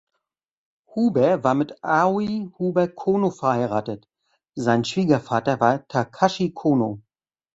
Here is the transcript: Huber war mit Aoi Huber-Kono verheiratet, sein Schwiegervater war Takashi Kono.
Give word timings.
Huber 0.95 1.43
war 1.43 1.53
mit 1.53 1.75
Aoi 1.83 2.49
Huber-Kono 2.57 3.29
verheiratet, 3.29 4.07
sein 4.55 4.83
Schwiegervater 4.83 5.59
war 5.59 5.87
Takashi 5.87 6.53
Kono. 6.55 7.03